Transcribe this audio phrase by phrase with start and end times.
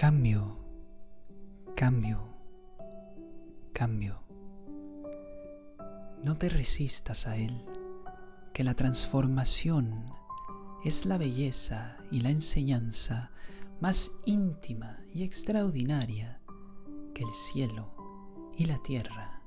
[0.00, 0.56] Cambio,
[1.76, 2.20] cambio,
[3.74, 4.22] cambio.
[6.24, 7.66] No te resistas a él,
[8.54, 10.06] que la transformación
[10.86, 13.30] es la belleza y la enseñanza
[13.82, 16.40] más íntima y extraordinaria
[17.12, 17.92] que el cielo
[18.56, 19.42] y la tierra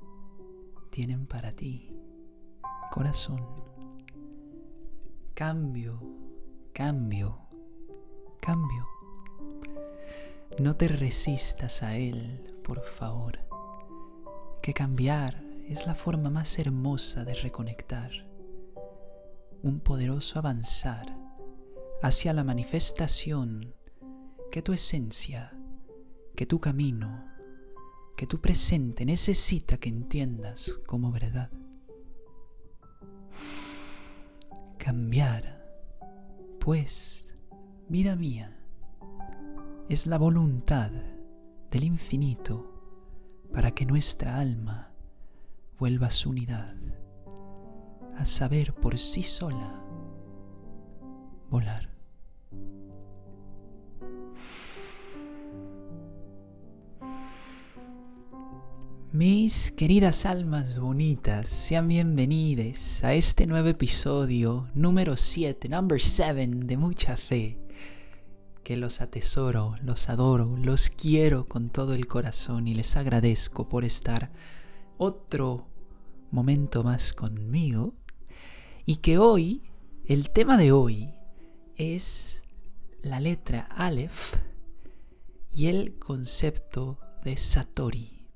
[0.92, 1.90] tienen para ti,
[2.92, 3.44] corazón.
[5.34, 6.00] Cambio,
[6.74, 7.40] cambio,
[8.40, 8.93] cambio.
[10.60, 13.40] No te resistas a Él, por favor,
[14.62, 18.12] que cambiar es la forma más hermosa de reconectar,
[19.64, 21.18] un poderoso avanzar
[22.04, 23.74] hacia la manifestación
[24.52, 25.58] que tu esencia,
[26.36, 27.26] que tu camino,
[28.16, 31.50] que tu presente necesita que entiendas como verdad.
[34.78, 35.66] Cambiar,
[36.60, 37.26] pues,
[37.90, 38.63] vida mía,
[39.90, 40.92] es la voluntad
[41.70, 42.70] del infinito
[43.54, 44.92] para que nuestra alma
[45.78, 46.76] vuelva a su unidad,
[48.18, 49.84] a saber por sí sola
[51.50, 51.90] volar.
[59.12, 66.78] Mis queridas almas bonitas, sean bienvenidas a este nuevo episodio número 7, number 7 de
[66.78, 67.63] mucha fe
[68.64, 73.84] que los atesoro, los adoro, los quiero con todo el corazón y les agradezco por
[73.84, 74.32] estar
[74.98, 75.68] otro
[76.32, 77.94] momento más conmigo
[78.86, 79.64] y que hoy,
[80.06, 81.14] el tema de hoy
[81.76, 82.44] es
[83.02, 84.36] la letra Aleph
[85.52, 88.28] y el concepto de Satori,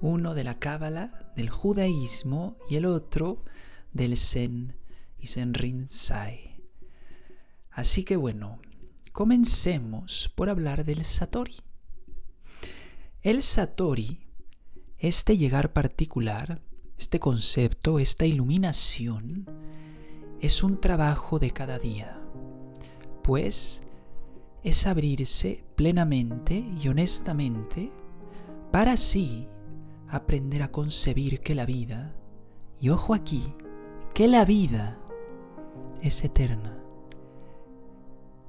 [0.00, 3.44] uno de la Cábala, del judaísmo y el otro
[3.92, 4.76] del Zen
[5.18, 6.62] y Zenrin Sai.
[7.70, 8.58] Así que bueno,
[9.14, 11.54] Comencemos por hablar del Satori.
[13.22, 14.26] El Satori,
[14.98, 16.60] este llegar particular,
[16.98, 19.46] este concepto, esta iluminación,
[20.40, 22.20] es un trabajo de cada día,
[23.22, 23.84] pues
[24.64, 27.92] es abrirse plenamente y honestamente
[28.72, 29.46] para así
[30.08, 32.16] aprender a concebir que la vida,
[32.80, 33.54] y ojo aquí,
[34.12, 34.98] que la vida
[36.02, 36.83] es eterna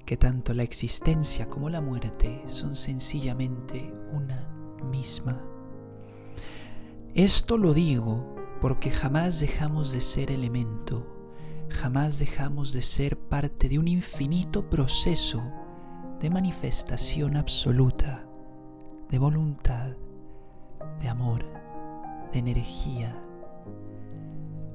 [0.06, 4.48] que tanto la existencia como la muerte son sencillamente una
[4.84, 5.42] misma.
[7.16, 11.08] Esto lo digo porque jamás dejamos de ser elemento,
[11.70, 15.44] jamás dejamos de ser parte de un infinito proceso
[16.20, 18.28] de manifestación absoluta,
[19.10, 19.96] de voluntad,
[21.02, 21.46] de amor,
[22.32, 23.22] de energía.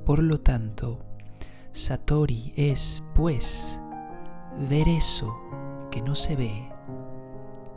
[0.05, 1.05] Por lo tanto,
[1.73, 3.81] Satori es, pues,
[4.69, 5.37] ver eso
[5.91, 6.69] que no se ve,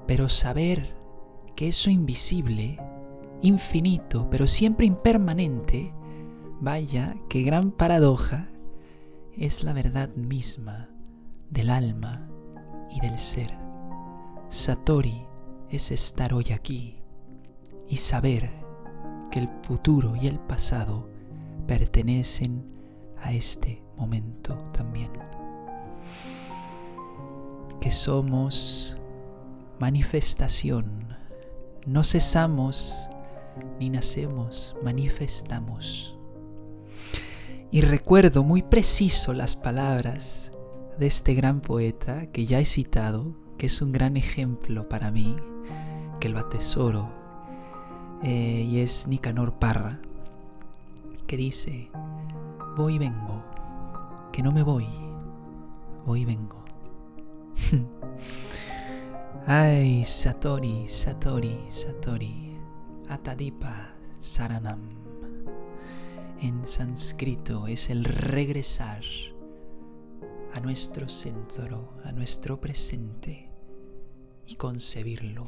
[0.08, 0.96] pero saber
[1.56, 2.80] que eso invisible,
[3.42, 5.94] infinito, pero siempre impermanente,
[6.60, 8.50] vaya, qué gran paradoja,
[9.36, 10.90] es la verdad misma
[11.50, 12.28] del alma
[12.90, 13.58] y del ser.
[14.50, 15.26] Satori
[15.70, 17.02] es estar hoy aquí
[17.88, 18.52] y saber
[19.32, 21.10] que el futuro y el pasado
[21.66, 22.64] pertenecen
[23.18, 25.12] a este momento también
[27.84, 28.96] que somos
[29.78, 30.86] manifestación.
[31.86, 33.10] No cesamos
[33.78, 36.18] ni nacemos, manifestamos.
[37.72, 40.54] Y recuerdo muy preciso las palabras
[40.98, 45.36] de este gran poeta que ya he citado, que es un gran ejemplo para mí,
[46.22, 47.10] que lo atesoro,
[48.24, 50.00] eh, y es Nicanor Parra,
[51.28, 51.90] que dice,
[52.78, 53.44] voy y vengo,
[54.32, 54.88] que no me voy,
[56.06, 56.63] voy y vengo.
[59.48, 62.58] Ay, Satori, Satori, Satori,
[63.10, 64.80] Atadipa Saranam.
[66.42, 69.02] En sánscrito es el regresar
[70.54, 73.50] a nuestro centro, a nuestro presente
[74.48, 75.44] y concebirlo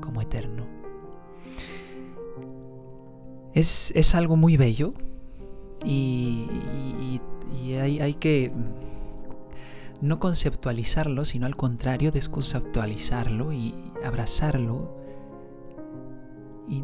[0.00, 0.66] como eterno.
[3.54, 4.92] Es, es algo muy bello
[5.84, 6.46] y,
[7.62, 8.52] y, hay, hay que
[10.00, 14.96] no conceptualizarlo, sino al contrario, desconceptualizarlo y abrazarlo
[16.68, 16.82] y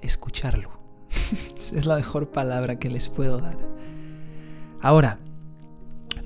[0.00, 0.70] escucharlo.
[1.56, 3.56] es la mejor palabra que les puedo dar.
[4.80, 5.18] Ahora,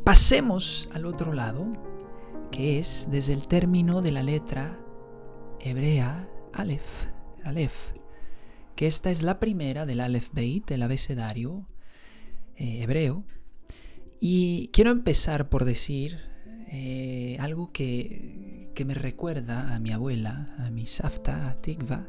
[0.04, 1.66] pasemos al otro lado,
[2.50, 4.78] que es desde el término de la letra
[5.60, 7.06] hebrea Aleph,
[7.44, 7.92] Aleph,
[8.74, 11.66] que esta es la primera del Aleph Beit, del abecedario
[12.56, 13.24] eh, hebreo,
[14.20, 16.18] y quiero empezar por decir
[16.70, 22.06] eh, algo que, que me recuerda a mi abuela, a mi Safta, a Tikva,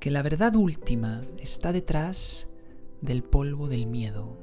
[0.00, 2.48] que la verdad última está detrás
[3.00, 4.38] del polvo del miedo,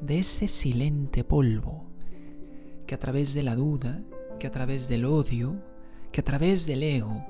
[0.00, 1.88] de ese silente polvo
[2.86, 4.02] que a través de la duda,
[4.38, 5.62] que a través del odio,
[6.10, 7.26] que a través del ego,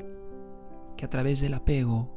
[0.97, 2.15] que a través del apego,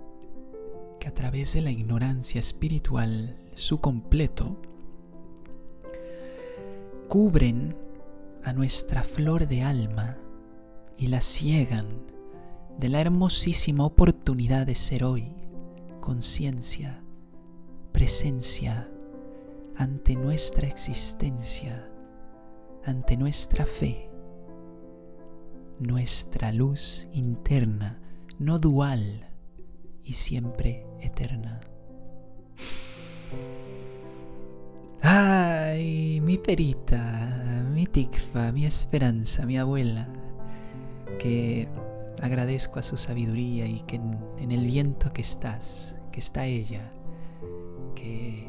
[0.99, 4.61] que a través de la ignorancia espiritual, su completo,
[7.11, 7.75] cubren
[8.41, 10.15] a nuestra flor de alma
[10.95, 11.89] y la ciegan
[12.79, 15.35] de la hermosísima oportunidad de ser hoy
[15.99, 17.03] conciencia,
[17.91, 18.89] presencia
[19.75, 21.85] ante nuestra existencia,
[22.85, 24.09] ante nuestra fe,
[25.79, 27.99] nuestra luz interna,
[28.39, 29.27] no dual
[30.01, 31.59] y siempre eterna.
[35.13, 40.07] Ay, mi perita, mi tikfa, mi esperanza, mi abuela,
[41.19, 41.67] que
[42.21, 46.89] agradezco a su sabiduría y que en, el viento que estás, que está ella,
[47.93, 48.47] que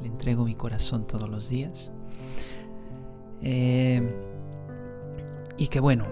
[0.00, 1.92] le entrego mi corazón todos los días.
[3.42, 4.00] Eh,
[5.58, 6.06] y que bueno,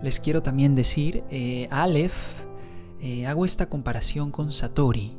[0.00, 2.44] les quiero también decir, eh, Aleph,
[3.00, 5.16] eh, hago esta comparación con Satori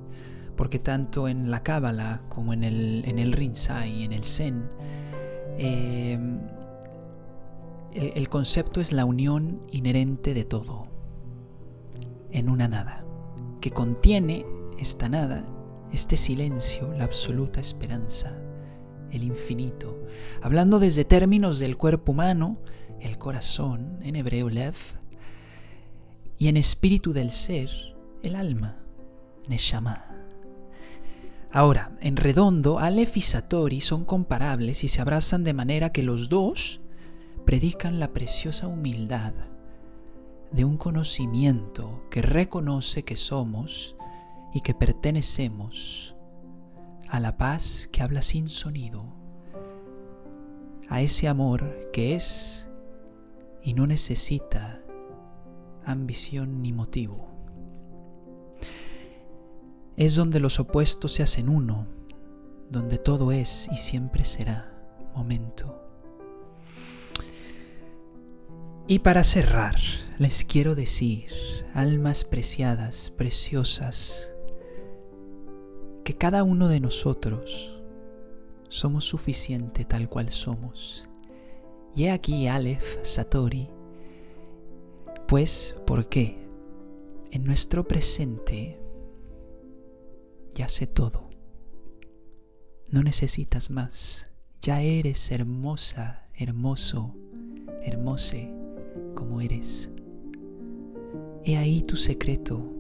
[0.56, 4.70] porque tanto en la Cábala como en el, en el Rinzai, en el Zen,
[5.58, 6.18] eh,
[7.94, 10.88] el, el concepto es la unión inherente de todo
[12.32, 13.06] en una nada,
[13.62, 14.46] que contiene
[14.80, 15.46] esta nada,
[15.92, 18.34] este silencio, la absoluta esperanza,
[19.12, 20.04] el infinito.
[20.42, 22.58] Hablando desde términos del cuerpo humano,
[23.00, 24.76] el corazón, en hebreo lev,
[26.38, 27.70] y en espíritu del ser,
[28.24, 28.78] el alma,
[29.48, 30.13] neshama.
[31.56, 36.28] Ahora, en redondo, Aleph y Satori son comparables y se abrazan de manera que los
[36.28, 36.82] dos
[37.46, 39.34] predican la preciosa humildad
[40.52, 43.96] de un conocimiento que reconoce que somos
[44.52, 46.16] y que pertenecemos
[47.08, 49.06] a la paz que habla sin sonido,
[50.90, 52.68] a ese amor que es
[53.62, 54.82] y no necesita
[55.86, 57.33] ambición ni motivo
[59.98, 61.88] es donde los opuestos se hacen uno,
[62.70, 64.74] donde todo es y siempre será
[65.16, 65.80] momento.
[68.88, 69.78] Y para cerrar,
[70.20, 71.28] les quiero decir,
[71.74, 74.28] almas preciadas, preciosas,
[76.04, 77.80] que cada uno de nosotros
[78.68, 81.08] somos suficiente tal cual somos.
[81.96, 83.70] Y he aquí Aleph Satori,
[85.28, 86.38] pues, ¿por qué?
[87.32, 88.83] En nuestro presente
[90.56, 91.30] ya sé todo.
[92.90, 94.28] No necesitas más.
[94.62, 97.16] Ya eres hermosa, hermoso,
[97.82, 98.54] hermose
[99.16, 99.90] como eres.
[101.44, 102.72] He ahí tu secreto.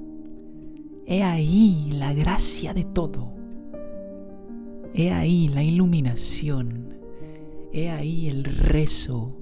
[1.05, 3.33] He ahí la gracia de todo.
[4.93, 6.95] He ahí la iluminación.
[7.71, 9.35] He ahí el rezo.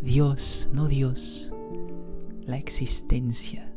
[0.00, 1.52] Dios, no Dios.
[2.46, 3.71] La existencia.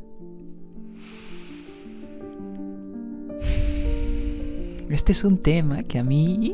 [4.89, 6.53] Este es un tema que a mí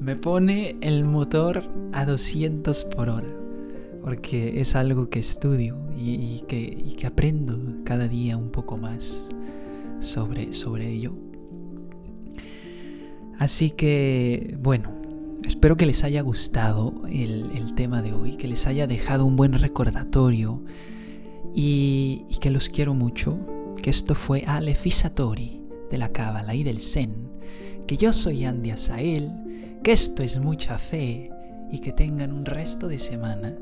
[0.00, 3.28] me pone el motor a 200 por hora,
[4.00, 9.28] porque es algo que estudio y, que, aprendo cada día un poco más
[9.98, 11.14] sobre, sobre ello.
[13.40, 14.92] Así que, bueno,
[15.44, 19.52] espero que les haya gustado el, tema de hoy, que les haya dejado un buen
[19.54, 20.62] recordatorio
[21.52, 23.36] y que los quiero mucho
[23.84, 24.86] que esto fue Aleph
[25.90, 27.28] de la Cábala y del Zen,
[27.86, 31.30] que yo soy Andy Asael, que esto es mucha fe
[31.70, 33.54] y que tengan un resto de semana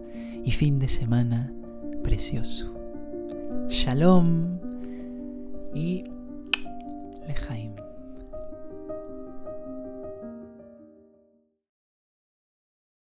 [0.44, 1.52] y fin de semana
[2.04, 2.72] precioso.
[3.68, 4.60] Shalom
[5.74, 6.04] y
[7.26, 7.81] lejaim.